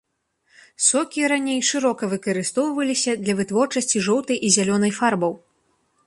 Сокі 0.85 1.25
раней 1.31 1.59
шырока 1.71 2.03
выкарыстоўваліся 2.13 3.11
для 3.23 3.33
вытворчасці 3.41 4.01
жоўтай 4.07 4.37
і 4.49 4.51
зялёнай 4.55 4.91
фарбаў. 5.01 5.33